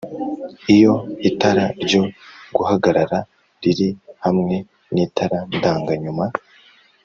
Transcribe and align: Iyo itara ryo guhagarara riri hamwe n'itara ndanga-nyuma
Iyo 0.75 0.93
itara 1.29 1.65
ryo 1.83 2.03
guhagarara 2.55 3.17
riri 3.61 3.89
hamwe 4.25 4.55
n'itara 4.93 5.37
ndanga-nyuma 5.55 6.25